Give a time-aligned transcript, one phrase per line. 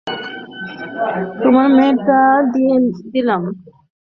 [1.41, 2.19] তোমাকে মেয়েটা
[2.53, 2.75] দিয়ে
[3.13, 3.41] দিলাম।